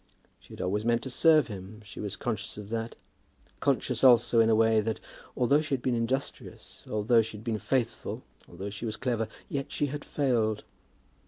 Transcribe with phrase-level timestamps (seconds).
[0.39, 1.79] She had always meant to serve him.
[1.85, 2.95] She was conscious of that;
[3.59, 4.99] conscious also in a way that,
[5.37, 9.71] although she had been industrious, although she had been faithful, although she was clever, yet
[9.71, 10.63] she had failed.